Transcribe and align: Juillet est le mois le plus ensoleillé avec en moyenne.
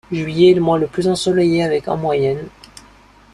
Juillet 0.11 0.49
est 0.49 0.53
le 0.55 0.61
mois 0.61 0.79
le 0.79 0.87
plus 0.87 1.07
ensoleillé 1.07 1.61
avec 1.63 1.87
en 1.87 1.95
moyenne. 1.95 2.47